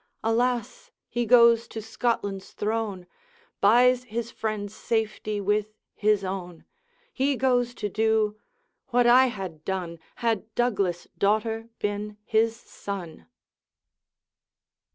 Alas! 0.23 0.89
he 1.09 1.27
goes 1.27 1.67
to 1.67 1.79
Scotland's 1.79 2.53
throne, 2.53 3.05
Buys 3.59 4.05
his 4.05 4.31
friends' 4.31 4.73
safety 4.73 5.39
with 5.39 5.75
his 5.93 6.23
own; 6.23 6.65
He 7.13 7.35
goes 7.35 7.75
to 7.75 7.87
do 7.87 8.35
what 8.87 9.05
I 9.05 9.27
had 9.27 9.63
done, 9.63 9.99
Had 10.15 10.55
Douglas' 10.55 11.07
daughter 11.19 11.69
been 11.77 12.17
his 12.25 12.55
son!' 12.55 13.27